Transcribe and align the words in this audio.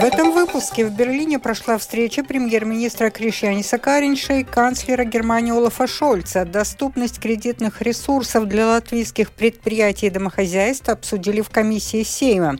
В 0.00 0.02
этом 0.02 0.32
выпуске 0.32 0.86
в 0.86 0.96
Берлине 0.96 1.38
прошла 1.38 1.76
встреча 1.76 2.24
премьер-министра 2.24 3.10
Кришьяниса 3.10 3.76
Каринша 3.76 4.36
и 4.36 4.44
канцлера 4.44 5.04
Германии 5.04 5.52
Олафа 5.52 5.86
Шольца. 5.86 6.46
Доступность 6.46 7.20
кредитных 7.20 7.82
ресурсов 7.82 8.48
для 8.48 8.66
латвийских 8.66 9.30
предприятий 9.30 10.06
и 10.06 10.10
домохозяйств 10.10 10.88
обсудили 10.88 11.42
в 11.42 11.50
комиссии 11.50 12.02
Сейма. 12.02 12.56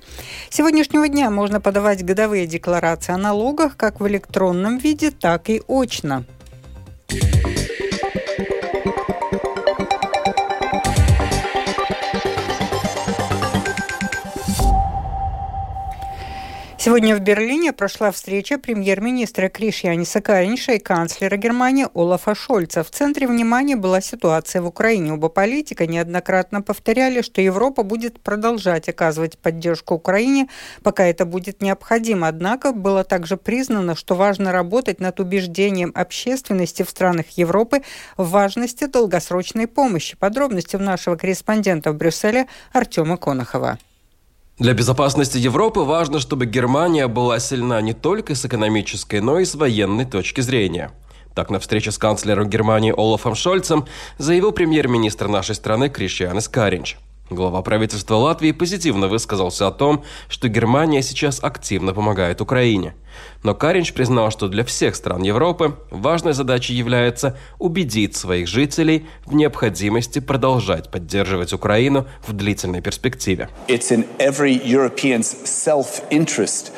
С 0.50 0.56
сегодняшнего 0.56 1.08
дня 1.08 1.30
можно 1.30 1.62
подавать 1.62 2.04
годовые 2.04 2.46
декларации 2.46 3.14
о 3.14 3.16
налогах 3.16 3.74
как 3.78 4.00
в 4.00 4.06
электронном 4.06 4.76
виде, 4.76 5.10
так 5.10 5.48
и 5.48 5.62
очно. 5.66 6.26
Сегодня 16.90 17.14
в 17.14 17.20
Берлине 17.20 17.72
прошла 17.72 18.10
встреча 18.10 18.58
премьер-министра 18.58 19.48
Кришьяниса 19.48 20.20
Каринша 20.20 20.72
и 20.72 20.80
канцлера 20.80 21.36
Германии 21.36 21.86
Олафа 21.94 22.34
Шольца. 22.34 22.82
В 22.82 22.90
центре 22.90 23.28
внимания 23.28 23.76
была 23.76 24.00
ситуация 24.00 24.60
в 24.60 24.66
Украине. 24.66 25.12
Оба 25.12 25.28
политика 25.28 25.86
неоднократно 25.86 26.62
повторяли, 26.62 27.22
что 27.22 27.40
Европа 27.40 27.84
будет 27.84 28.18
продолжать 28.20 28.88
оказывать 28.88 29.38
поддержку 29.38 29.94
Украине, 29.94 30.48
пока 30.82 31.04
это 31.04 31.26
будет 31.26 31.62
необходимо. 31.62 32.26
Однако 32.26 32.72
было 32.72 33.04
также 33.04 33.36
признано, 33.36 33.94
что 33.94 34.16
важно 34.16 34.50
работать 34.50 34.98
над 34.98 35.20
убеждением 35.20 35.92
общественности 35.94 36.82
в 36.82 36.90
странах 36.90 37.26
Европы 37.36 37.82
в 38.16 38.30
важности 38.30 38.86
долгосрочной 38.86 39.68
помощи. 39.68 40.16
Подробности 40.16 40.74
у 40.74 40.80
нашего 40.80 41.14
корреспондента 41.14 41.92
в 41.92 41.94
Брюсселе 41.94 42.48
Артема 42.72 43.16
Конохова. 43.16 43.78
Для 44.60 44.74
безопасности 44.74 45.38
Европы 45.38 45.80
важно, 45.80 46.20
чтобы 46.20 46.44
Германия 46.44 47.08
была 47.08 47.38
сильна 47.38 47.80
не 47.80 47.94
только 47.94 48.34
с 48.34 48.44
экономической, 48.44 49.20
но 49.20 49.38
и 49.38 49.46
с 49.46 49.54
военной 49.54 50.04
точки 50.04 50.42
зрения. 50.42 50.90
Так, 51.34 51.48
на 51.48 51.60
встрече 51.60 51.92
с 51.92 51.96
канцлером 51.96 52.50
Германии 52.50 52.92
Олафом 52.94 53.34
Шольцем 53.34 53.86
заявил 54.18 54.52
премьер-министр 54.52 55.28
нашей 55.28 55.54
страны 55.54 55.88
Кришианес 55.88 56.46
Каринч. 56.46 56.98
Глава 57.30 57.62
правительства 57.62 58.16
Латвии 58.16 58.50
позитивно 58.50 59.06
высказался 59.06 59.68
о 59.68 59.70
том, 59.70 60.02
что 60.28 60.48
Германия 60.48 61.00
сейчас 61.00 61.38
активно 61.40 61.94
помогает 61.94 62.40
Украине. 62.40 62.96
Но 63.44 63.54
Каринч 63.54 63.92
признал, 63.92 64.32
что 64.32 64.48
для 64.48 64.64
всех 64.64 64.96
стран 64.96 65.22
Европы 65.22 65.76
важной 65.92 66.32
задачей 66.32 66.74
является 66.74 67.38
убедить 67.60 68.16
своих 68.16 68.48
жителей 68.48 69.06
в 69.26 69.34
необходимости 69.34 70.18
продолжать 70.18 70.90
поддерживать 70.90 71.52
Украину 71.52 72.08
в 72.26 72.32
длительной 72.32 72.80
перспективе. 72.80 73.48
It's 73.68 73.92
in 73.92 74.08
every 74.18 74.60
European's 74.64 75.36
self-interest 75.44 76.72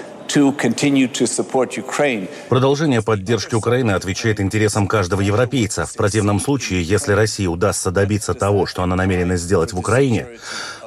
Продолжение 2.48 3.02
поддержки 3.02 3.54
Украины 3.54 3.92
отвечает 3.92 4.40
интересам 4.40 4.86
каждого 4.86 5.20
европейца. 5.20 5.86
В 5.86 5.94
противном 5.94 6.40
случае, 6.40 6.82
если 6.82 7.12
России 7.12 7.46
удастся 7.46 7.90
добиться 7.90 8.34
того, 8.34 8.66
что 8.66 8.82
она 8.82 8.96
намерена 8.96 9.36
сделать 9.36 9.72
в 9.72 9.78
Украине, 9.78 10.26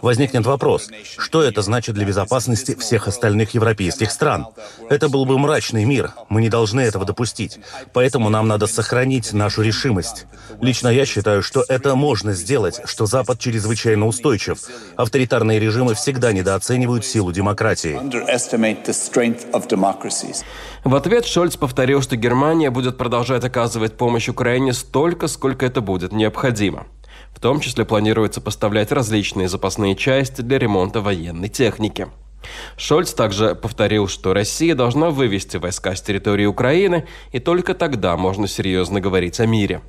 возникнет 0.05 0.45
вопрос, 0.45 0.87
что 1.17 1.41
это 1.41 1.63
значит 1.63 1.95
для 1.95 2.05
безопасности 2.05 2.75
всех 2.75 3.07
остальных 3.07 3.55
европейских 3.55 4.11
стран. 4.11 4.45
Это 4.87 5.09
был 5.09 5.25
бы 5.25 5.39
мрачный 5.39 5.83
мир. 5.83 6.11
Мы 6.29 6.41
не 6.41 6.49
должны 6.49 6.81
этого 6.81 7.05
допустить. 7.05 7.57
Поэтому 7.91 8.29
нам 8.29 8.47
надо 8.47 8.67
сохранить 8.67 9.33
нашу 9.33 9.63
решимость. 9.63 10.27
Лично 10.61 10.89
я 10.89 11.07
считаю, 11.07 11.41
что 11.41 11.65
это 11.67 11.95
можно 11.95 12.33
сделать, 12.33 12.81
что 12.85 13.07
Запад 13.07 13.39
чрезвычайно 13.39 14.05
устойчив. 14.05 14.59
Авторитарные 14.95 15.59
режимы 15.59 15.95
всегда 15.95 16.31
недооценивают 16.31 17.03
силу 17.03 17.31
демократии. 17.31 17.99
В 20.83 20.95
ответ 20.95 21.25
Шольц 21.25 21.55
повторил, 21.55 22.03
что 22.03 22.15
Германия 22.15 22.69
будет 22.69 22.95
продолжать 22.95 23.43
оказывать 23.43 23.97
помощь 23.97 24.29
Украине 24.29 24.73
столько, 24.73 25.27
сколько 25.27 25.65
это 25.65 25.81
будет 25.81 26.11
необходимо. 26.11 26.85
В 27.35 27.39
том 27.41 27.59
числе 27.59 27.85
планируется 27.85 28.39
поставлять 28.39 28.91
различные 28.93 29.49
запасные 29.49 29.95
части 29.95 30.41
для 30.41 30.57
ремонта 30.57 31.01
военной 31.01 31.49
техники. 31.49 32.07
Шольц 32.77 33.13
также 33.13 33.55
повторил, 33.55 34.07
что 34.07 34.33
Россия 34.33 34.73
должна 34.73 35.09
вывести 35.09 35.57
войска 35.57 35.95
с 35.95 36.01
территории 36.01 36.45
Украины, 36.45 37.07
и 37.31 37.39
только 37.39 37.73
тогда 37.73 38.15
можно 38.15 38.47
серьезно 38.47 39.01
говорить 39.01 39.39
о 39.39 39.45
мире. 39.45 39.81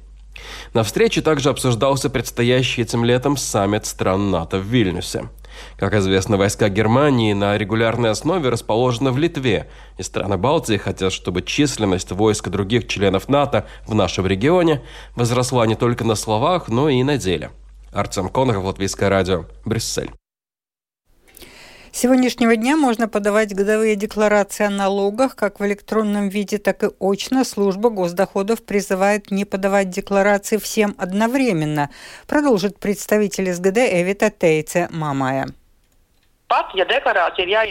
На 0.74 0.82
встрече 0.82 1.22
также 1.22 1.50
обсуждался 1.50 2.10
предстоящий 2.10 2.82
этим 2.82 3.04
летом 3.04 3.36
саммит 3.36 3.86
стран 3.86 4.30
НАТО 4.30 4.58
в 4.58 4.64
Вильнюсе. 4.64 5.28
Как 5.78 5.94
известно, 5.94 6.36
войска 6.36 6.68
Германии 6.68 7.32
на 7.32 7.56
регулярной 7.56 8.10
основе 8.10 8.48
расположены 8.48 9.10
в 9.12 9.18
Литве, 9.18 9.68
и 9.98 10.02
страны 10.02 10.36
Балтии 10.36 10.76
хотят, 10.76 11.12
чтобы 11.12 11.42
численность 11.42 12.12
войск 12.12 12.48
других 12.48 12.88
членов 12.88 13.28
НАТО 13.28 13.66
в 13.86 13.94
нашем 13.94 14.26
регионе 14.26 14.82
возросла 15.14 15.66
не 15.66 15.74
только 15.74 16.04
на 16.04 16.14
словах, 16.14 16.68
но 16.68 16.88
и 16.88 17.02
на 17.02 17.18
деле. 17.18 17.50
Артем 17.92 18.28
Конров, 18.28 18.64
Латвийское 18.64 19.08
радио, 19.08 19.46
Брюссель. 19.64 20.10
Сегодняшнего 21.98 22.56
дня 22.56 22.76
можно 22.76 23.08
подавать 23.08 23.54
годовые 23.54 23.96
декларации 23.96 24.66
о 24.66 24.70
налогах 24.70 25.34
как 25.34 25.60
в 25.60 25.64
электронном 25.64 26.28
виде, 26.28 26.58
так 26.58 26.82
и 26.84 26.90
очно. 27.00 27.42
Служба 27.42 27.88
госдоходов 27.88 28.62
призывает 28.62 29.30
не 29.30 29.46
подавать 29.46 29.88
декларации 29.88 30.58
всем 30.58 30.94
одновременно, 30.98 31.88
продолжит 32.26 32.78
представитель 32.78 33.50
СГД 33.50 33.78
Эвита 33.78 34.30
Тейце 34.30 34.90
Мамая. 34.92 35.48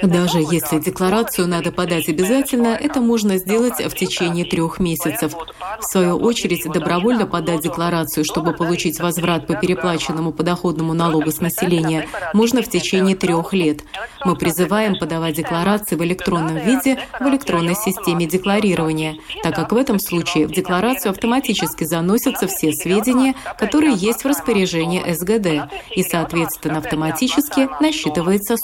Даже 0.03 0.39
если 0.39 0.79
декларацию 0.79 1.47
надо 1.47 1.71
подать 1.71 2.09
обязательно, 2.09 2.67
это 2.67 2.99
можно 2.99 3.37
сделать 3.37 3.79
в 3.79 3.95
течение 3.95 4.43
трех 4.43 4.79
месяцев. 4.79 5.33
В 5.79 5.83
свою 5.83 6.17
очередь, 6.17 6.65
добровольно 6.65 7.25
подать 7.25 7.61
декларацию, 7.61 8.25
чтобы 8.25 8.51
получить 8.51 8.99
возврат 8.99 9.47
по 9.47 9.55
переплаченному 9.55 10.33
подоходному 10.33 10.93
налогу 10.93 11.31
с 11.31 11.39
населения, 11.39 12.09
можно 12.33 12.61
в 12.61 12.69
течение 12.69 13.15
трех 13.15 13.53
лет. 13.53 13.79
Мы 14.25 14.35
призываем 14.35 14.97
подавать 14.97 15.35
декларации 15.35 15.95
в 15.95 16.03
электронном 16.03 16.57
виде 16.57 16.99
в 17.17 17.27
электронной 17.29 17.75
системе 17.75 18.25
декларирования, 18.25 19.15
так 19.41 19.55
как 19.55 19.71
в 19.71 19.77
этом 19.77 19.99
случае 19.99 20.47
в 20.47 20.51
декларацию 20.51 21.11
автоматически 21.11 21.85
заносятся 21.85 22.47
все 22.47 22.73
сведения, 22.73 23.35
которые 23.57 23.93
есть 23.93 24.25
в 24.25 24.27
распоряжении 24.27 25.01
СГД, 25.13 25.71
и, 25.95 26.03
соответственно, 26.03 26.79
автоматически 26.79 27.69
насчитывается 27.79 28.57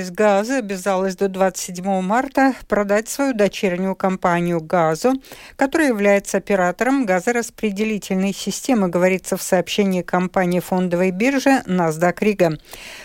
с 0.00 0.10
газа» 0.10 0.56
обязалось 0.58 1.14
до 1.14 1.28
27 1.28 2.00
марта 2.00 2.54
продать 2.68 3.08
свою 3.08 3.34
дочернюю 3.34 3.94
компанию 3.94 4.60
«Газу», 4.60 5.12
которая 5.56 5.88
является 5.88 6.38
оператором 6.38 7.04
газораспределительной 7.04 8.32
системы, 8.32 8.88
говорится 8.88 9.36
в 9.36 9.42
сообщении 9.42 10.02
компании 10.02 10.60
фондовой 10.60 11.10
биржи 11.10 11.62
NASDAQ 11.66 12.16
Рига. 12.20 12.58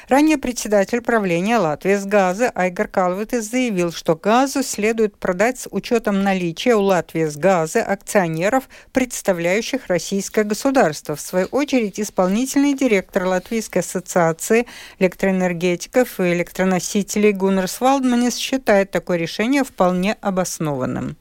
Ранее 0.07 0.37
председатель 0.37 1.01
правления 1.01 1.57
«Латвия 1.57 1.99
с 1.99 2.05
газа» 2.05 2.49
Айгар 2.55 2.87
Калвитес 2.87 3.51
заявил, 3.51 3.91
что 3.91 4.15
«Газу» 4.15 4.63
следует 4.63 5.17
продать 5.17 5.59
с 5.59 5.67
учетом 5.69 6.23
наличия 6.23 6.75
у 6.75 6.81
«Латвии 6.81 7.25
с 7.25 7.35
газа» 7.35 7.83
акционеров, 7.83 8.69
представляющих 8.93 9.87
российское 9.87 10.43
государство. 10.43 11.15
В 11.15 11.21
свою 11.21 11.47
очередь, 11.47 11.99
исполнительный 11.99 12.73
директор 12.73 13.25
Латвийской 13.25 13.79
ассоциации 13.79 14.65
электроэнергии 14.99 15.72
энергетиков 15.73 16.19
и 16.19 16.33
электроносителей 16.33 17.31
Гуннерс 17.31 17.81
Валдманис 17.81 18.37
считает 18.37 18.91
такое 18.91 19.17
решение 19.17 19.63
вполне 19.63 20.15
обоснованным. 20.21 21.15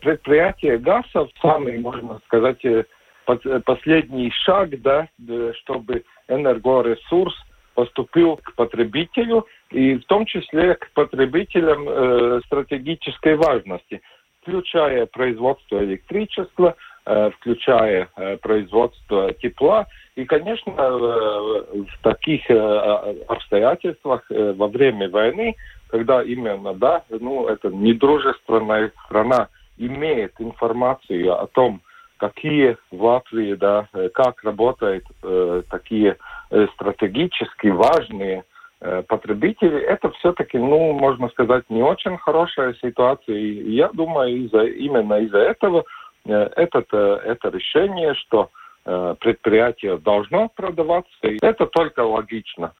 Предприятие 0.00 0.78
ГАСов 0.78 1.30
самый, 1.40 1.78
можно 1.78 2.20
сказать, 2.26 2.64
э, 2.64 2.84
э, 3.28 3.60
последний 3.64 4.30
шаг, 4.30 4.80
да, 4.82 5.08
чтобы 5.62 6.04
энергоресурс 6.28 7.34
поступил 7.74 8.36
к 8.36 8.54
потребителю 8.54 9.46
и 9.70 9.94
в 9.96 10.04
том 10.04 10.26
числе 10.26 10.74
к 10.74 10.90
потребителям 10.92 11.88
э, 11.88 12.40
стратегической 12.46 13.36
важности, 13.36 14.00
включая 14.42 15.06
производство 15.06 15.82
электричества, 15.84 16.68
э, 16.68 16.91
включая 17.04 18.08
э, 18.16 18.36
производство 18.36 19.32
тепла 19.34 19.86
и, 20.14 20.24
конечно, 20.24 20.72
в 20.72 21.86
таких 22.02 22.48
э, 22.50 23.14
обстоятельствах 23.28 24.22
э, 24.30 24.52
во 24.52 24.68
время 24.68 25.08
войны, 25.08 25.56
когда 25.88 26.22
именно, 26.22 26.74
да, 26.74 27.02
ну, 27.08 27.48
это 27.48 27.70
недружественная 27.70 28.92
страна 29.06 29.48
имеет 29.78 30.34
информацию 30.38 31.32
о 31.32 31.46
том, 31.46 31.80
какие 32.18 32.76
в 32.90 33.02
Латвии, 33.02 33.54
да, 33.54 33.88
э, 33.94 34.10
как 34.10 34.44
работают 34.44 35.04
э, 35.22 35.62
такие 35.70 36.18
э, 36.50 36.66
стратегически 36.74 37.68
важные 37.68 38.44
э, 38.80 39.02
потребители, 39.08 39.80
это 39.80 40.10
все-таки, 40.10 40.58
ну, 40.58 40.92
можно 40.92 41.28
сказать, 41.30 41.64
не 41.68 41.82
очень 41.82 42.18
хорошая 42.18 42.74
ситуация. 42.82 43.36
И 43.36 43.72
я 43.72 43.88
думаю, 43.88 44.44
из-за, 44.44 44.64
именно 44.64 45.14
из-за 45.20 45.38
этого 45.38 45.80
э, 45.80 46.01
этот, 46.30 46.86
э, 46.92 47.20
это 47.24 47.48
решение, 47.48 48.14
что 48.14 48.50
э, 48.84 49.14
предприятие 49.20 49.98
должно 49.98 50.48
продаваться. 50.48 51.12
И 51.22 51.38
это 51.42 51.66
только 51.66 52.00
логично. 52.00 52.72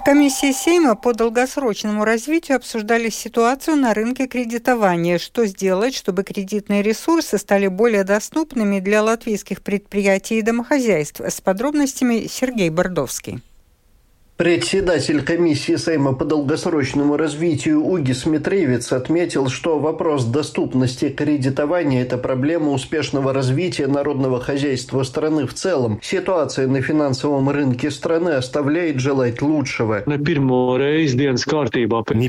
В 0.00 0.02
комиссии 0.02 0.50
Сейма 0.50 0.96
по 0.96 1.12
долгосрочному 1.12 2.04
развитию 2.04 2.56
обсуждали 2.56 3.10
ситуацию 3.10 3.76
на 3.76 3.92
рынке 3.92 4.26
кредитования, 4.26 5.18
что 5.18 5.44
сделать, 5.44 5.94
чтобы 5.94 6.24
кредитные 6.24 6.82
ресурсы 6.82 7.38
стали 7.38 7.68
более 7.68 8.02
доступными 8.02 8.80
для 8.80 9.02
латвийских 9.02 9.62
предприятий 9.62 10.38
и 10.38 10.42
домохозяйств. 10.42 11.20
С 11.20 11.40
подробностями 11.40 12.26
Сергей 12.26 12.70
Бордовский. 12.70 13.40
Председатель 14.40 15.22
комиссии 15.22 15.76
Сейма 15.76 16.14
по 16.14 16.24
долгосрочному 16.24 17.18
развитию 17.18 17.84
Угис 17.84 18.24
Митревец 18.24 18.90
отметил, 18.90 19.50
что 19.50 19.78
вопрос 19.78 20.24
доступности 20.24 21.10
кредитования– 21.10 22.00
это 22.04 22.16
проблема 22.16 22.70
успешного 22.70 23.34
развития 23.34 23.86
народного 23.86 24.40
хозяйства 24.40 25.02
страны 25.02 25.46
в 25.46 25.52
целом. 25.52 26.00
Ситуация 26.02 26.68
на 26.68 26.80
финансовом 26.80 27.50
рынке 27.50 27.90
страны 27.90 28.30
оставляет 28.30 28.98
желать 28.98 29.42
лучшего. 29.42 30.04
Не 30.06 30.16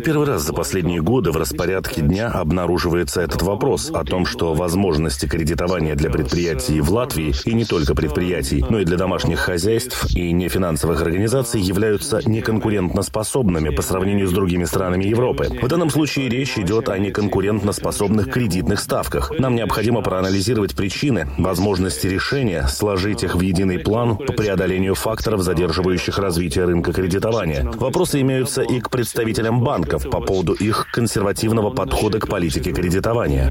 первый 0.01 0.27
раз 0.27 0.41
за 0.41 0.51
последние 0.51 1.01
годы 1.01 1.31
в 1.31 1.37
распорядке 1.37 2.01
дня 2.01 2.27
обнаруживается 2.27 3.21
этот 3.21 3.41
вопрос 3.41 3.89
о 3.89 4.03
том, 4.03 4.25
что 4.25 4.53
возможности 4.53 5.27
кредитования 5.27 5.95
для 5.95 6.09
предприятий 6.09 6.81
в 6.81 6.91
Латвии, 6.91 7.33
и 7.45 7.53
не 7.53 7.63
только 7.63 7.95
предприятий, 7.95 8.65
но 8.69 8.81
и 8.81 8.83
для 8.83 8.97
домашних 8.97 9.39
хозяйств 9.39 10.13
и 10.13 10.33
нефинансовых 10.33 11.01
организаций 11.01 11.61
являются 11.61 12.00
являются 12.01 12.29
неконкурентноспособными 12.29 13.69
по 13.69 13.81
сравнению 13.81 14.27
с 14.27 14.31
другими 14.31 14.65
странами 14.65 15.05
Европы. 15.05 15.47
В 15.61 15.67
данном 15.67 15.89
случае 15.89 16.29
речь 16.29 16.57
идет 16.57 16.89
о 16.89 16.97
неконкурентноспособных 16.97 18.31
кредитных 18.31 18.79
ставках. 18.79 19.31
Нам 19.37 19.55
необходимо 19.55 20.01
проанализировать 20.01 20.75
причины, 20.75 21.27
возможности 21.37 22.07
решения, 22.07 22.67
сложить 22.67 23.23
их 23.23 23.35
в 23.35 23.41
единый 23.41 23.79
план 23.79 24.17
по 24.17 24.33
преодолению 24.33 24.95
факторов, 24.95 25.41
задерживающих 25.41 26.17
развитие 26.17 26.65
рынка 26.65 26.91
кредитования. 26.93 27.69
Вопросы 27.75 28.21
имеются 28.21 28.61
и 28.61 28.79
к 28.79 28.89
представителям 28.89 29.63
банков 29.63 30.09
по 30.09 30.21
поводу 30.21 30.53
их 30.53 30.87
консервативного 30.91 31.69
подхода 31.69 32.19
к 32.19 32.27
политике 32.27 32.71
кредитования. 32.71 33.49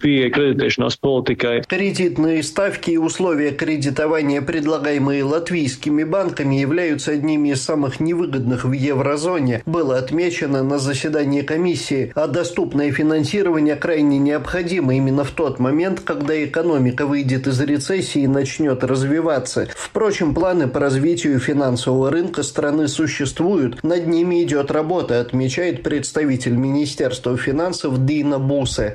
Кредитные 1.69 2.43
ставки 2.43 2.91
и 2.91 2.97
условия 2.97 3.53
кредитования, 3.53 4.43
предлагаемые 4.43 5.25
латвийскими 5.25 6.05
банками, 6.05 6.57
являются 6.57 7.13
одними 7.13 7.51
из 7.51 7.63
самых 7.63 8.01
невыгодных 8.01 8.40
выгодных 8.41 8.65
в 8.65 8.73
еврозоне, 8.73 9.63
было 9.67 9.99
отмечено 9.99 10.63
на 10.63 10.79
заседании 10.79 11.43
комиссии, 11.43 12.13
а 12.15 12.27
доступное 12.27 12.91
финансирование 12.91 13.77
крайне 13.77 14.19
необходимо 14.19 14.95
именно 14.95 15.25
в 15.25 15.31
тот 15.31 15.59
момент, 15.59 16.01
когда 16.01 16.43
экономика 16.45 17.07
выйдет 17.07 17.47
из 17.47 17.61
рецессии 17.61 18.23
и 18.23 18.27
начнет 18.27 18.83
развиваться. 18.85 19.69
Впрочем, 19.77 20.35
планы 20.35 20.69
по 20.69 20.81
развитию 20.81 21.39
финансового 21.39 22.11
рынка 22.11 22.43
страны 22.43 22.89
существуют, 22.89 23.83
над 23.83 24.07
ними 24.07 24.43
идет 24.43 24.71
работа, 24.71 25.21
отмечает 25.21 25.83
представитель 25.83 26.55
Министерства 26.55 27.37
финансов 27.37 28.05
Дина 28.05 28.39
Бусе. 28.39 28.93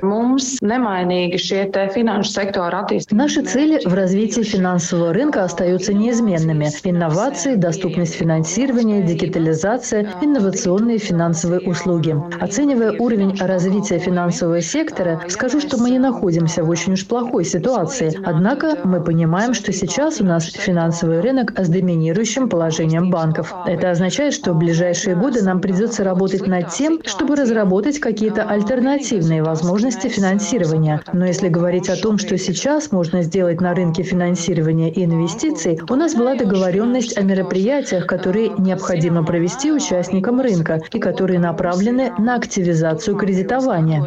Наши 3.10 3.42
цели 3.42 3.80
в 3.84 3.94
развитии 3.94 4.42
финансового 4.42 5.12
рынка 5.12 5.44
остаются 5.44 5.92
неизменными. 5.94 6.68
Инновации, 6.84 7.54
доступность 7.54 8.14
финансирования, 8.14 9.02
дигитализация 9.02 9.35
дигитализация, 9.36 10.14
инновационные 10.22 10.98
финансовые 10.98 11.60
услуги. 11.60 12.16
Оценивая 12.40 12.92
уровень 12.98 13.36
развития 13.38 13.98
финансового 13.98 14.62
сектора, 14.62 15.20
скажу, 15.28 15.60
что 15.60 15.76
мы 15.76 15.90
не 15.90 15.98
находимся 15.98 16.64
в 16.64 16.70
очень 16.70 16.94
уж 16.94 17.06
плохой 17.06 17.44
ситуации. 17.44 18.18
Однако 18.24 18.78
мы 18.84 19.02
понимаем, 19.02 19.52
что 19.52 19.72
сейчас 19.72 20.20
у 20.20 20.24
нас 20.24 20.44
финансовый 20.44 21.20
рынок 21.20 21.52
с 21.58 21.68
доминирующим 21.68 22.48
положением 22.48 23.10
банков. 23.10 23.52
Это 23.66 23.90
означает, 23.90 24.32
что 24.32 24.54
в 24.54 24.58
ближайшие 24.58 25.16
годы 25.16 25.42
нам 25.42 25.60
придется 25.60 26.02
работать 26.02 26.46
над 26.46 26.70
тем, 26.70 27.00
чтобы 27.04 27.36
разработать 27.36 27.98
какие-то 27.98 28.42
альтернативные 28.42 29.42
возможности 29.42 30.08
финансирования. 30.08 31.02
Но 31.12 31.26
если 31.26 31.48
говорить 31.48 31.90
о 31.90 31.96
том, 31.96 32.16
что 32.16 32.38
сейчас 32.38 32.90
можно 32.90 33.22
сделать 33.22 33.60
на 33.60 33.74
рынке 33.74 34.02
финансирования 34.02 34.90
и 34.90 35.04
инвестиций, 35.04 35.78
у 35.90 35.94
нас 35.94 36.14
была 36.14 36.36
договоренность 36.36 37.18
о 37.18 37.22
мероприятиях, 37.22 38.06
которые 38.06 38.52
необходимо 38.56 39.15
провести 39.24 39.72
участникам 39.72 40.40
рынка 40.40 40.80
и 40.92 40.98
которые 40.98 41.38
направлены 41.38 42.12
на 42.18 42.36
активизацию 42.36 43.16
кредитования. 43.16 44.04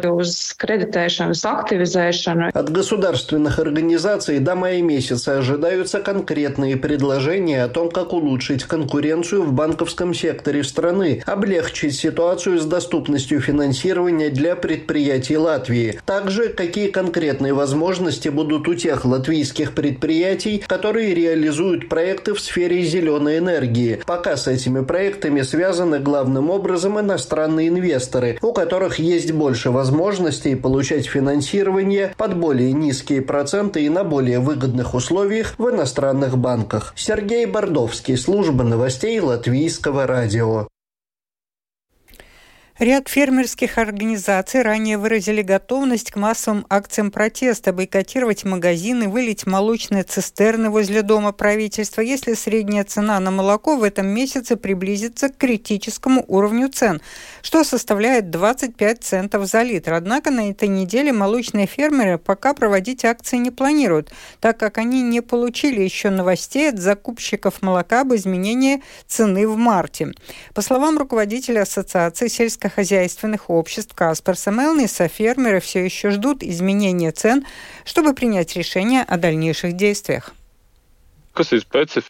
От 2.54 2.70
государственных 2.70 3.58
организаций 3.58 4.38
до 4.38 4.54
мая 4.54 4.82
месяца 4.82 5.38
ожидаются 5.38 6.00
конкретные 6.00 6.76
предложения 6.76 7.64
о 7.64 7.68
том, 7.68 7.90
как 7.90 8.12
улучшить 8.12 8.64
конкуренцию 8.64 9.42
в 9.42 9.52
банковском 9.52 10.14
секторе 10.14 10.64
страны, 10.64 11.22
облегчить 11.26 11.94
ситуацию 11.94 12.58
с 12.58 12.64
доступностью 12.64 13.40
финансирования 13.40 14.30
для 14.30 14.56
предприятий 14.56 15.36
Латвии. 15.36 16.00
Также, 16.04 16.48
какие 16.48 16.90
конкретные 16.90 17.52
возможности 17.52 18.28
будут 18.28 18.68
у 18.68 18.74
тех 18.74 19.04
латвийских 19.04 19.74
предприятий, 19.74 20.62
которые 20.66 21.14
реализуют 21.14 21.88
проекты 21.88 22.34
в 22.34 22.40
сфере 22.40 22.82
зеленой 22.82 23.38
энергии. 23.38 24.00
Пока 24.06 24.36
с 24.36 24.46
этими 24.46 24.82
проектами 24.84 24.99
проектами 25.00 25.40
связаны 25.40 25.98
главным 25.98 26.50
образом 26.50 27.00
иностранные 27.00 27.68
инвесторы, 27.68 28.38
у 28.42 28.52
которых 28.52 28.98
есть 28.98 29.32
больше 29.32 29.70
возможностей 29.70 30.54
получать 30.54 31.06
финансирование 31.06 32.12
под 32.18 32.36
более 32.36 32.74
низкие 32.74 33.22
проценты 33.22 33.82
и 33.86 33.88
на 33.88 34.04
более 34.04 34.40
выгодных 34.40 34.92
условиях 34.92 35.54
в 35.56 35.70
иностранных 35.70 36.36
банках. 36.36 36.92
Сергей 36.96 37.46
Бордовский, 37.46 38.18
служба 38.18 38.62
новостей 38.62 39.18
Латвийского 39.20 40.06
радио. 40.06 40.68
Ряд 42.80 43.10
фермерских 43.10 43.76
организаций 43.76 44.62
ранее 44.62 44.96
выразили 44.96 45.42
готовность 45.42 46.10
к 46.10 46.16
массовым 46.16 46.64
акциям 46.70 47.10
протеста, 47.10 47.74
бойкотировать 47.74 48.44
магазины, 48.44 49.06
вылить 49.06 49.46
молочные 49.46 50.02
цистерны 50.02 50.70
возле 50.70 51.02
дома 51.02 51.32
правительства, 51.32 52.00
если 52.00 52.32
средняя 52.32 52.84
цена 52.84 53.20
на 53.20 53.30
молоко 53.30 53.76
в 53.76 53.82
этом 53.82 54.06
месяце 54.06 54.56
приблизится 54.56 55.28
к 55.28 55.36
критическому 55.36 56.24
уровню 56.26 56.70
цен, 56.70 57.02
что 57.42 57.64
составляет 57.64 58.30
25 58.30 59.04
центов 59.04 59.46
за 59.46 59.60
литр. 59.60 59.92
Однако 59.92 60.30
на 60.30 60.48
этой 60.48 60.68
неделе 60.68 61.12
молочные 61.12 61.66
фермеры 61.66 62.16
пока 62.16 62.54
проводить 62.54 63.04
акции 63.04 63.36
не 63.36 63.50
планируют, 63.50 64.10
так 64.40 64.58
как 64.58 64.78
они 64.78 65.02
не 65.02 65.20
получили 65.20 65.82
еще 65.82 66.08
новостей 66.08 66.70
от 66.70 66.78
закупщиков 66.78 67.60
молока 67.60 68.00
об 68.00 68.14
изменении 68.14 68.82
цены 69.06 69.46
в 69.46 69.58
марте. 69.58 70.14
По 70.54 70.62
словам 70.62 70.96
руководителя 70.96 71.60
Ассоциации 71.60 72.28
сельскохозяйственных 72.28 72.69
сельскохозяйственных 72.70 73.50
обществ 73.50 73.94
Касперса 73.94 74.50
Мелниса 74.50 75.08
фермеры 75.08 75.60
все 75.60 75.84
еще 75.84 76.10
ждут 76.10 76.42
изменения 76.42 77.10
цен, 77.10 77.44
чтобы 77.84 78.14
принять 78.14 78.56
решение 78.56 79.02
о 79.02 79.16
дальнейших 79.16 79.74
действиях. 79.74 80.34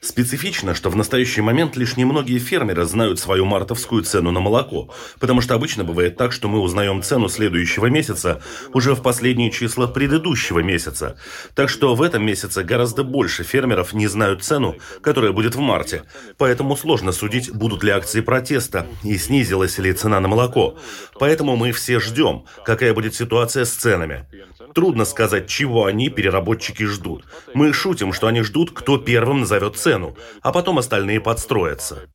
Специфично, 0.00 0.74
что 0.74 0.88
в 0.88 0.96
настоящий 0.96 1.42
момент 1.42 1.76
лишь 1.76 1.98
немногие 1.98 2.38
фермеры 2.38 2.84
знают 2.84 3.20
свою 3.20 3.44
мартовскую 3.44 4.02
цену 4.02 4.30
на 4.30 4.40
молоко, 4.40 4.92
потому 5.18 5.42
что 5.42 5.54
обычно 5.54 5.84
бывает 5.84 6.16
так, 6.16 6.32
что 6.32 6.48
мы 6.48 6.58
узнаем 6.60 7.02
цену 7.02 7.28
следующего 7.28 7.86
месяца 7.86 8.42
уже 8.72 8.94
в 8.94 9.02
последние 9.02 9.50
числа 9.50 9.86
предыдущего 9.86 10.60
месяца. 10.60 11.18
Так 11.54 11.68
что 11.68 11.94
в 11.94 12.00
этом 12.00 12.24
месяце 12.24 12.62
гораздо 12.64 13.04
больше 13.04 13.44
фермеров 13.44 13.92
не 13.92 14.06
знают 14.06 14.42
цену, 14.42 14.76
которая 15.02 15.32
будет 15.32 15.54
в 15.54 15.60
марте. 15.60 16.04
Поэтому 16.38 16.74
сложно 16.74 17.12
судить, 17.12 17.52
будут 17.52 17.82
ли 17.84 17.90
акции 17.90 18.22
протеста 18.22 18.86
и 19.04 19.18
снизилась 19.18 19.76
ли 19.78 19.92
цена 19.92 20.20
на 20.20 20.28
молоко. 20.28 20.78
Поэтому 21.18 21.56
мы 21.56 21.72
все 21.72 22.00
ждем, 22.00 22.44
какая 22.64 22.94
будет 22.94 23.14
ситуация 23.14 23.66
с 23.66 23.70
ценами. 23.70 24.26
Трудно 24.74 25.04
сказать, 25.04 25.48
чего 25.48 25.84
они, 25.84 26.08
переработчики, 26.08 26.84
ждут. 26.84 27.24
Мы 27.54 27.72
шутим, 27.72 28.12
что 28.12 28.28
они 28.28 28.42
ждут, 28.42 28.70
кто 28.70 28.98
первым 29.10 29.40
назовет 29.40 29.76
цену, 29.76 30.14
а 30.40 30.52
потом 30.52 30.78
остальные 30.78 31.20
подстроятся. 31.20 32.08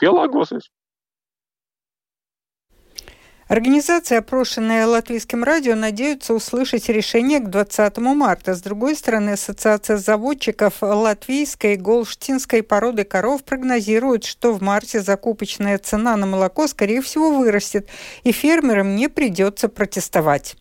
Организация, 3.49 4.19
опрошенная 4.19 4.87
латвийским 4.87 5.43
радио, 5.43 5.75
надеются 5.75 6.33
услышать 6.33 6.87
решение 6.87 7.39
к 7.39 7.49
20 7.49 7.97
марта. 7.97 8.55
С 8.55 8.61
другой 8.61 8.95
стороны, 8.95 9.31
Ассоциация 9.31 9.97
заводчиков 9.97 10.81
латвийской 10.81 11.75
голштинской 11.75 12.63
породы 12.63 13.03
коров 13.03 13.43
прогнозирует, 13.43 14.23
что 14.23 14.53
в 14.53 14.61
марте 14.61 15.01
закупочная 15.01 15.77
цена 15.77 16.15
на 16.15 16.25
молоко, 16.25 16.65
скорее 16.67 17.01
всего, 17.01 17.37
вырастет, 17.37 17.89
и 18.23 18.31
фермерам 18.31 18.95
не 18.95 19.09
придется 19.09 19.67
протестовать. 19.67 20.55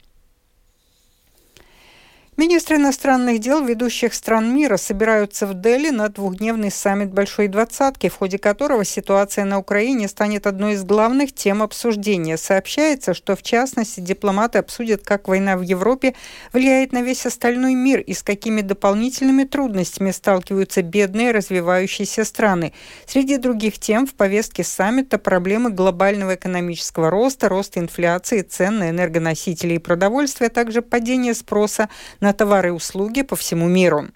Министры 2.37 2.79
иностранных 2.79 3.39
дел 3.39 3.65
ведущих 3.65 4.13
стран 4.13 4.53
мира 4.53 4.77
собираются 4.77 5.47
в 5.47 5.55
Дели 5.55 5.91
на 5.91 6.09
двухдневный 6.09 6.73
саммит 6.73 7.13
Большой 7.13 7.47
Двадцатки, 7.47 8.09
в 8.09 8.17
ходе 8.17 8.41
которого 8.41 8.85
ситуация 8.85 9.45
на 9.45 9.61
Украине 9.61 10.09
станет 10.09 10.49
одной 10.49 10.73
из 10.73 10.83
главных 10.83 11.33
тем 11.33 11.63
обсуждения. 11.63 12.37
Сообщается, 12.37 13.15
что 13.15 13.37
в 13.37 13.43
частности 13.45 14.01
дипломаты 14.01 14.59
обсудят, 14.59 15.03
как 15.05 15.29
война 15.29 15.57
в 15.57 15.61
Европе 15.61 16.17
влияет 16.53 16.91
на 16.91 17.03
весь 17.03 17.25
остальной 17.25 17.75
мир 17.75 18.01
и 18.01 18.13
с 18.13 18.25
какими 18.25 18.63
дополнительными 18.63 19.45
трудностями 19.45 20.11
сталкиваются 20.11 20.83
бедные 20.83 21.31
развивающиеся 21.31 22.25
страны. 22.25 22.73
Среди 23.07 23.37
других 23.37 23.79
тем 23.79 24.09
в 24.09 24.15
повестке 24.15 24.65
саммита 24.65 25.19
проблемы 25.19 25.71
глобального 25.71 26.35
экономического 26.35 27.11
роста, 27.11 27.49
роста 27.49 27.79
инфляции, 27.79 28.43
цен 28.43 28.81
на 28.81 28.91
энергоносители 28.91 29.75
и 29.75 29.79
продовольствие, 29.79 30.49
а 30.49 30.51
также 30.51 30.83
падение 30.83 31.35
спроса 31.35 31.89
на 32.25 32.33
товары 32.33 32.69
и 32.69 32.73
услуги 32.73 33.23
по 33.23 33.37
всему 33.37 33.69
миру. 33.69 34.09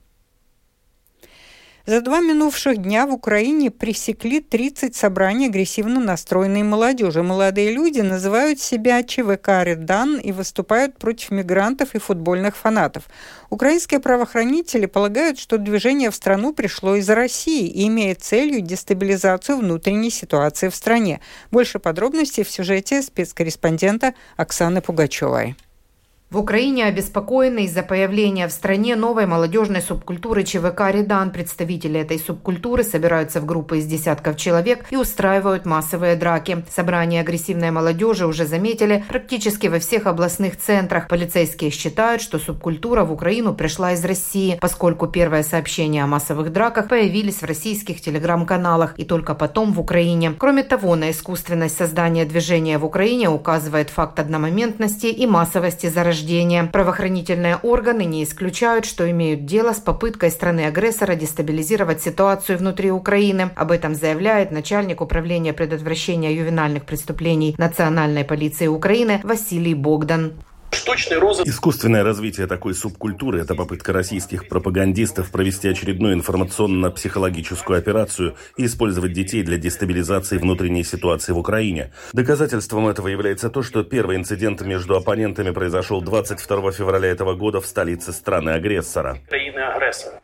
За 1.85 2.00
два 2.00 2.21
минувших 2.21 2.77
дня 2.79 3.07
в 3.07 3.12
Украине 3.12 3.71
пресекли 3.71 4.41
30 4.41 4.95
собраний 4.95 5.47
агрессивно 5.47 6.00
настроенной 6.00 6.62
молодежи. 6.62 7.23
Молодые 7.23 7.71
люди 7.73 8.00
называют 8.00 8.61
себя 8.61 9.03
ЧВК 9.03 9.65
«Редан» 9.65 10.19
и 10.19 10.33
выступают 10.33 10.99
против 10.99 11.31
мигрантов 11.31 11.95
и 11.95 11.99
футбольных 11.99 12.57
фанатов. 12.57 13.05
Украинские 13.49 14.00
правоохранители 14.00 14.85
полагают, 14.85 15.38
что 15.38 15.57
движение 15.57 16.11
в 16.11 16.15
страну 16.15 16.53
пришло 16.53 16.97
из 16.97 17.09
России 17.09 17.67
и 17.67 17.87
имеет 17.88 18.23
целью 18.23 18.61
дестабилизацию 18.61 19.59
внутренней 19.59 20.11
ситуации 20.11 20.69
в 20.69 20.75
стране. 20.75 21.21
Больше 21.50 21.79
подробностей 21.79 22.45
в 22.45 22.50
сюжете 22.50 23.00
спецкорреспондента 23.00 24.15
Оксаны 24.37 24.83
Пугачевой. 24.83 25.57
В 26.30 26.37
Украине 26.37 26.85
обеспокоены 26.85 27.64
из-за 27.64 27.82
появления 27.82 28.49
в 28.49 28.52
стране 28.52 28.97
новой 28.97 29.25
молодежной 29.25 29.80
субкультуры 29.80 30.44
ЧВК 30.44 30.90
«Редан». 30.92 31.30
Представители 31.30 32.00
этой 32.00 32.18
субкультуры 32.18 32.85
собираются 32.85 33.40
в 33.40 33.47
группы 33.47 33.78
из 33.78 33.87
десятков 33.87 34.37
человек 34.37 34.85
и 34.90 34.97
устраивают 34.97 35.64
массовые 35.64 36.16
драки. 36.16 36.66
Собрания 36.70 37.23
агрессивной 37.23 37.70
молодежи 37.70 38.26
уже 38.26 38.44
заметили 38.44 39.06
практически 39.08 39.68
во 39.68 39.78
всех 39.78 40.04
областных 40.04 40.58
центрах. 40.58 41.08
Полицейские 41.08 41.70
считают, 41.70 42.20
что 42.20 42.38
субкультура 42.38 43.04
в 43.04 43.12
Украину 43.12 43.54
пришла 43.54 43.94
из 43.94 44.04
России, 44.04 44.58
поскольку 44.61 45.06
первые 45.06 45.42
сообщения 45.42 46.04
о 46.04 46.06
массовых 46.06 46.52
драках 46.52 46.88
появились 46.88 47.40
в 47.40 47.47
российских 47.47 48.02
телеграм-каналах 48.02 48.92
и 48.99 49.06
только 49.06 49.35
потом 49.35 49.73
в 49.73 49.80
Украине. 49.80 50.35
Кроме 50.37 50.62
того, 50.62 50.94
на 50.94 51.11
искусственность 51.11 51.78
создания 51.78 52.26
движения 52.26 52.76
в 52.76 52.85
Украине 52.85 53.30
указывает 53.30 53.88
факт 53.88 54.20
одномоментности 54.20 55.06
и 55.06 55.26
массовости 55.26 55.87
заражения 55.87 56.17
рождения. 56.18 56.64
Правоохранительные 56.64 57.56
органы 57.62 58.04
не 58.04 58.25
исключают, 58.25 58.84
что 58.84 59.08
имеют 59.10 59.44
дело 59.44 59.72
с 59.72 59.78
попыткой 59.78 60.30
страны-агрессора 60.30 61.14
дестабилизировать 61.14 62.02
ситуацию 62.02 62.58
внутри 62.58 62.90
Украины. 62.90 63.50
Об 63.54 63.70
этом 63.70 63.94
заявляет 63.94 64.50
начальник 64.50 65.00
управления 65.00 65.52
предотвращения 65.52 66.34
ювенальных 66.34 66.84
преступлений 66.84 67.54
Национальной 67.56 68.25
полиции 68.25 68.66
Украины 68.66 69.20
Василий 69.22 69.75
Богдан. 69.75 70.32
Штучный 70.70 71.18
розыск. 71.18 71.48
Искусственное 71.48 72.04
развитие 72.04 72.46
такой 72.46 72.75
субкультуры– 72.75 73.40
это 73.42 73.54
попытка 73.54 73.92
российских 73.92 74.48
пропагандистов 74.48 75.30
провести 75.30 75.68
очередную 75.68 76.14
информационно-психологическую 76.14 77.78
операцию 77.78 78.37
и 78.56 78.66
использовать 78.66 79.12
детей 79.12 79.42
для 79.42 79.56
дестабилизации 79.56 80.38
внутренней 80.38 80.84
ситуации 80.84 81.32
в 81.32 81.38
Украине. 81.38 81.92
Доказательством 82.12 82.87
этого 82.87 83.08
является 83.08 83.48
то, 83.48 83.62
что 83.62 83.82
первый 83.82 84.16
инцидент 84.16 84.60
между 84.60 84.94
оппонентами 84.96 85.50
произошел 85.50 86.02
22 86.02 86.72
февраля 86.72 87.08
этого 87.08 87.34
года 87.34 87.60
в 87.60 87.66
столице 87.66 88.12
страны-агрессора. 88.12 89.18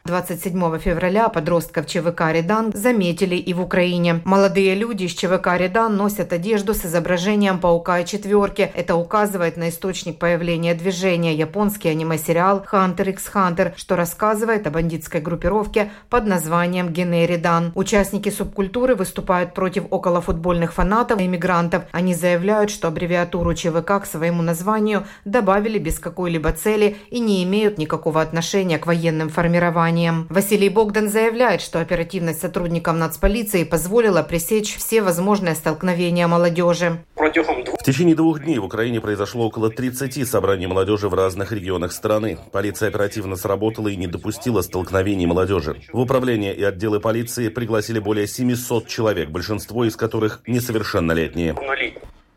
27 0.05 0.79
февраля 0.79 1.29
подростков 1.31 1.87
ЧВК 1.87 2.33
«Редан» 2.33 2.73
заметили 2.75 3.37
и 3.37 3.55
в 3.55 3.63
Украине. 3.63 4.21
Молодые 4.25 4.75
люди 4.75 5.05
из 5.05 5.13
ЧВК 5.13 5.57
«Редан» 5.57 5.97
носят 5.97 6.35
одежду 6.35 6.75
с 6.75 6.85
изображением 6.85 7.59
паука 7.59 8.01
и 8.01 8.05
четверки. 8.05 8.71
Это 8.75 8.97
указывает 8.97 9.57
на 9.57 9.71
источник 9.71 10.19
появления 10.19 10.34
появления 10.35 10.75
движения 10.75 11.33
японский 11.33 11.91
аниме-сериал 11.91 12.65
«Хантер 12.67 13.11
x 13.11 13.29
Хантер», 13.29 13.73
что 13.77 13.95
рассказывает 13.95 14.67
о 14.67 14.71
бандитской 14.71 15.21
группировке 15.21 15.93
под 16.11 16.27
названием 16.27 16.89
Генеридан. 16.89 17.71
Участники 17.77 18.31
субкультуры 18.31 18.97
выступают 18.97 19.55
против 19.55 19.85
околофутбольных 19.91 20.73
фанатов 20.73 21.21
и 21.21 21.27
иммигрантов. 21.27 21.85
Они 21.93 22.15
заявляют, 22.15 22.71
что 22.71 22.89
аббревиатуру 22.89 23.55
ЧВК 23.55 24.03
к 24.03 24.07
своему 24.07 24.43
названию 24.43 25.07
добавили 25.25 25.79
без 25.79 26.01
какой-либо 26.01 26.51
цели 26.51 26.97
и 27.11 27.21
не 27.21 27.45
имеют 27.45 27.79
никакого 27.79 28.21
отношения 28.21 28.79
к 28.79 28.87
военным 28.87 29.29
формированиям. 29.29 30.27
Василий 30.31 30.69
Богдан 30.69 31.11
заявляет, 31.11 31.61
что 31.61 31.79
оперативность 31.79 32.41
сотрудников 32.41 32.97
нацполиции 32.97 33.63
позволила 33.63 34.25
пресечь 34.25 34.77
все 34.77 35.01
возможные 35.01 35.55
столкновения 35.55 36.27
молодежи. 36.27 37.05
В 37.15 37.85
течение 37.85 38.17
двух 38.17 38.41
дней 38.41 38.59
в 38.59 38.65
Украине 38.65 39.01
произошло 39.01 39.47
около 39.47 39.71
30 39.71 40.24
собраний 40.25 40.67
молодежи 40.67 41.09
в 41.09 41.15
разных 41.15 41.53
регионах 41.53 41.93
страны. 41.93 42.39
Полиция 42.53 42.89
оперативно 42.89 43.37
сработала 43.37 43.89
и 43.89 43.97
не 43.97 44.07
допустила 44.07 44.63
столкновений 44.63 45.27
молодежи. 45.27 45.83
В 45.93 46.01
управление 46.01 46.55
и 46.55 46.63
отделы 46.63 47.01
полиции 47.01 47.49
пригласили 47.49 47.99
более 47.99 48.27
700 48.27 48.87
человек, 48.87 49.31
большинство 49.31 49.85
из 49.85 49.97
которых 49.97 50.41
несовершеннолетние. 50.47 51.55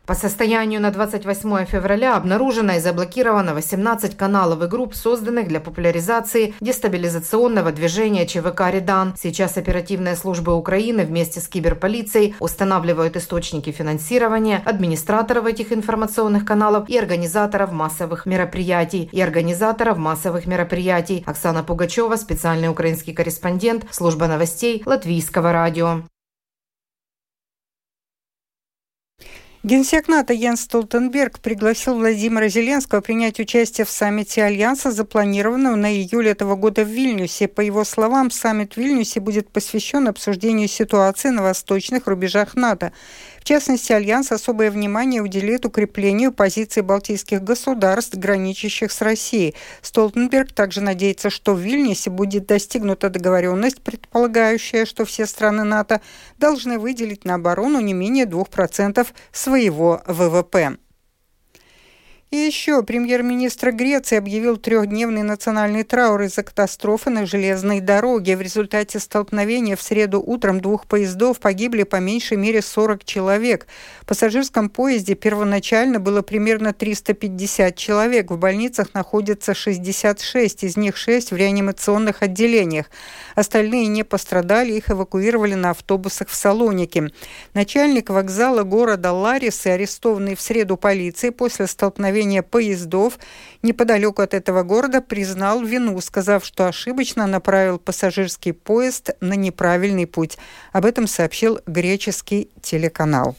По 0.08 0.14
состоянию 0.14 0.80
на 0.80 0.90
28 0.90 1.66
февраля 1.66 2.16
обнаружено 2.16 2.72
и 2.76 2.78
заблокировано 2.78 3.52
18 3.52 4.16
каналов 4.16 4.62
и 4.62 4.66
групп, 4.66 4.94
созданных 4.94 5.48
для 5.48 5.60
популяризации 5.60 6.54
дестабилизационного 6.60 7.72
движения 7.72 8.26
ЧВК 8.26 8.70
«Редан». 8.70 9.14
Сейчас 9.18 9.58
оперативные 9.58 10.16
службы 10.16 10.54
Украины 10.54 11.04
вместе 11.04 11.40
с 11.40 11.48
киберполицией 11.48 12.34
устанавливают 12.40 13.16
источники 13.16 13.70
финансирования, 13.70 14.62
администраторов 14.64 15.44
этих 15.44 15.74
информационных 15.74 16.46
каналов 16.46 16.88
и 16.88 16.96
организаторов 16.96 17.72
массовых 17.72 18.24
мероприятий. 18.24 19.10
И 19.12 19.20
организаторов 19.20 19.98
массовых 19.98 20.46
мероприятий. 20.46 21.22
Оксана 21.26 21.62
Пугачева, 21.62 22.16
специальный 22.16 22.70
украинский 22.70 23.12
корреспондент, 23.12 23.84
служба 23.90 24.26
новостей 24.26 24.82
Латвийского 24.86 25.52
радио. 25.52 26.00
Генсек 29.64 30.06
НАТО 30.06 30.32
Йенс 30.32 30.60
Столтенберг 30.60 31.40
пригласил 31.40 31.96
Владимира 31.96 32.46
Зеленского 32.48 33.00
принять 33.00 33.40
участие 33.40 33.84
в 33.84 33.90
саммите 33.90 34.44
Альянса, 34.44 34.92
запланированного 34.92 35.74
на 35.74 35.92
июль 35.92 36.28
этого 36.28 36.54
года 36.54 36.84
в 36.84 36.88
Вильнюсе. 36.88 37.48
По 37.48 37.60
его 37.60 37.82
словам, 37.82 38.30
саммит 38.30 38.74
в 38.74 38.76
Вильнюсе 38.76 39.18
будет 39.18 39.50
посвящен 39.50 40.06
обсуждению 40.06 40.68
ситуации 40.68 41.30
на 41.30 41.42
восточных 41.42 42.06
рубежах 42.06 42.54
НАТО. 42.54 42.92
Частности, 43.48 43.92
Альянс 43.92 44.30
особое 44.30 44.70
внимание 44.70 45.22
уделит 45.22 45.64
укреплению 45.64 46.32
позиций 46.32 46.82
балтийских 46.82 47.42
государств, 47.42 48.14
граничащих 48.14 48.92
с 48.92 49.00
Россией. 49.00 49.54
Столтенберг 49.80 50.52
также 50.52 50.82
надеется, 50.82 51.30
что 51.30 51.54
в 51.54 51.58
Вильнюсе 51.58 52.10
будет 52.10 52.44
достигнута 52.44 53.08
договоренность, 53.08 53.80
предполагающая, 53.80 54.84
что 54.84 55.06
все 55.06 55.24
страны 55.24 55.64
НАТО 55.64 56.02
должны 56.36 56.78
выделить 56.78 57.24
на 57.24 57.36
оборону 57.36 57.80
не 57.80 57.94
менее 57.94 58.26
2% 58.26 59.06
своего 59.32 60.02
ВВП. 60.06 60.76
И 62.30 62.36
еще 62.36 62.82
премьер-министр 62.82 63.72
Греции 63.72 64.16
объявил 64.16 64.58
трехдневный 64.58 65.22
национальный 65.22 65.82
траур 65.82 66.20
из-за 66.24 66.42
катастрофы 66.42 67.08
на 67.08 67.24
железной 67.24 67.80
дороге. 67.80 68.36
В 68.36 68.42
результате 68.42 68.98
столкновения 68.98 69.76
в 69.76 69.80
среду 69.80 70.20
утром 70.20 70.60
двух 70.60 70.86
поездов 70.86 71.40
погибли 71.40 71.84
по 71.84 71.96
меньшей 71.96 72.36
мере 72.36 72.60
40 72.60 73.02
человек. 73.06 73.66
В 74.02 74.06
пассажирском 74.06 74.68
поезде 74.68 75.14
первоначально 75.14 76.00
было 76.00 76.20
примерно 76.20 76.74
350 76.74 77.74
человек. 77.76 78.30
В 78.30 78.36
больницах 78.36 78.92
находится 78.92 79.54
66, 79.54 80.64
из 80.64 80.76
них 80.76 80.98
6 80.98 81.30
в 81.30 81.36
реанимационных 81.36 82.20
отделениях. 82.20 82.90
Остальные 83.36 83.86
не 83.86 84.02
пострадали, 84.02 84.72
их 84.74 84.90
эвакуировали 84.90 85.54
на 85.54 85.70
автобусах 85.70 86.28
в 86.28 86.34
Салонике. 86.34 87.10
Начальник 87.54 88.10
вокзала 88.10 88.64
города 88.64 89.12
Ларисы, 89.12 89.68
арестованный 89.68 90.34
в 90.34 90.42
среду 90.42 90.76
полицией 90.76 91.32
после 91.32 91.66
столкновения 91.66 92.17
столкновения 92.18 92.42
поездов 92.42 93.18
неподалеку 93.62 94.22
от 94.22 94.34
этого 94.34 94.62
города 94.62 95.00
признал 95.00 95.62
вину, 95.62 96.00
сказав, 96.00 96.44
что 96.44 96.66
ошибочно 96.66 97.26
направил 97.26 97.78
пассажирский 97.78 98.52
поезд 98.52 99.10
на 99.20 99.34
неправильный 99.34 100.06
путь. 100.06 100.38
Об 100.72 100.84
этом 100.84 101.06
сообщил 101.06 101.60
греческий 101.66 102.50
телеканал. 102.62 103.36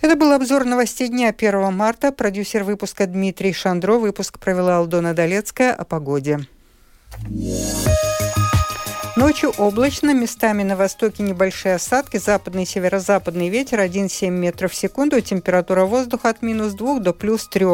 Это 0.00 0.16
был 0.16 0.32
обзор 0.32 0.64
новостей 0.64 1.08
дня 1.08 1.34
1 1.36 1.72
марта. 1.72 2.12
Продюсер 2.12 2.64
выпуска 2.64 3.06
Дмитрий 3.06 3.52
Шандро. 3.52 3.98
Выпуск 3.98 4.38
провела 4.38 4.78
Алдона 4.78 5.14
Долецкая 5.14 5.72
о 5.72 5.84
погоде. 5.84 6.40
Ночью 9.14 9.52
облачно, 9.58 10.14
местами 10.14 10.62
на 10.62 10.74
востоке 10.74 11.22
небольшие 11.22 11.74
осадки, 11.74 12.16
западный 12.16 12.62
и 12.62 12.66
северо-западный 12.66 13.50
ветер 13.50 13.80
1,7 13.80 14.30
метров 14.30 14.72
в 14.72 14.74
секунду, 14.74 15.20
температура 15.20 15.84
воздуха 15.84 16.30
от 16.30 16.40
минус 16.40 16.72
2 16.72 16.98
до 17.00 17.12
плюс 17.12 17.46
3. 17.46 17.66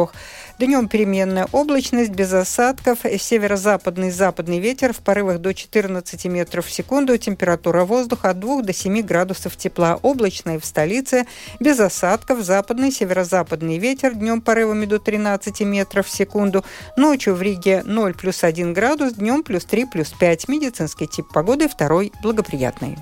Днем 0.59 0.89
переменная 0.89 1.47
облачность, 1.53 2.11
без 2.11 2.33
осадков, 2.33 2.99
северо-западный 3.17 4.11
западный 4.11 4.59
ветер 4.59 4.91
в 4.91 4.97
порывах 4.97 5.39
до 5.39 5.53
14 5.53 6.25
метров 6.25 6.65
в 6.65 6.69
секунду, 6.69 7.17
температура 7.17 7.85
воздуха 7.85 8.31
от 8.31 8.41
2 8.41 8.63
до 8.63 8.73
7 8.73 9.01
градусов 9.03 9.55
тепла. 9.55 9.97
Облачно 10.01 10.59
в 10.59 10.65
столице, 10.65 11.25
без 11.61 11.79
осадков, 11.79 12.41
западный, 12.41 12.91
северо-западный 12.91 13.77
ветер, 13.77 14.15
днем 14.15 14.41
порывами 14.41 14.85
до 14.85 14.99
13 14.99 15.61
метров 15.61 16.07
в 16.07 16.11
секунду, 16.11 16.65
ночью 16.97 17.35
в 17.35 17.41
Риге 17.41 17.81
0 17.85 18.13
плюс 18.15 18.43
1 18.43 18.73
градус, 18.73 19.13
днем 19.13 19.43
плюс 19.43 19.63
3 19.63 19.85
плюс 19.85 20.09
5. 20.09 20.49
Медицинский 20.49 21.07
тип 21.07 21.25
погоды 21.33 21.69
второй 21.69 22.11
благоприятный. 22.21 22.97